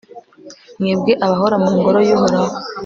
mwebwe 0.79 1.11
abahora 1.25 1.55
mu 1.63 1.69
ngoro 1.77 1.99
y'uhoraho 2.07 2.55